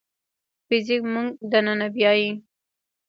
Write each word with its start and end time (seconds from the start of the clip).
فزیک 0.67 1.01
موږ 1.13 1.27
دننه 1.51 1.87
بیايي. 1.95 2.29